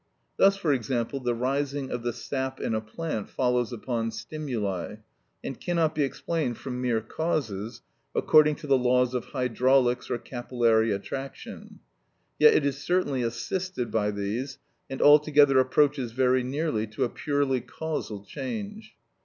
Thus, 0.37 0.57
for 0.57 0.73
example, 0.73 1.19
the 1.19 1.35
rising 1.35 1.91
of 1.91 2.01
the 2.01 2.11
sap 2.11 2.59
in 2.59 2.73
a 2.73 2.81
plant 2.81 3.29
follows 3.29 3.71
upon 3.71 4.09
stimuli, 4.09 4.95
and 5.43 5.61
cannot 5.61 5.93
be 5.93 6.01
explained 6.01 6.57
from 6.57 6.81
mere 6.81 7.01
causes, 7.01 7.83
according 8.15 8.55
to 8.55 8.65
the 8.65 8.79
laws 8.79 9.13
of 9.13 9.25
hydraulics 9.25 10.09
or 10.09 10.17
capillary 10.17 10.91
attraction; 10.91 11.81
yet 12.39 12.55
it 12.55 12.65
is 12.65 12.81
certainly 12.81 13.21
assisted 13.21 13.91
by 13.91 14.09
these, 14.09 14.57
and 14.89 15.03
altogether 15.03 15.59
approaches 15.59 16.13
very 16.13 16.41
near 16.43 16.71
to 16.87 17.03
a 17.03 17.07
purely 17.07 17.61
causal 17.61 18.25
change. 18.25 18.95